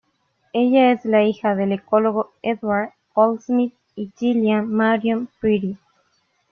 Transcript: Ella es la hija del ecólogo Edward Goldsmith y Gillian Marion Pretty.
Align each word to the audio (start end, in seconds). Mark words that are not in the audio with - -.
Ella 0.53 0.93
es 0.93 1.05
la 1.05 1.21
hija 1.25 1.53
del 1.53 1.73
ecólogo 1.73 2.33
Edward 2.41 2.93
Goldsmith 3.13 3.75
y 3.95 4.11
Gillian 4.17 4.67
Marion 4.67 5.29
Pretty. 5.39 5.77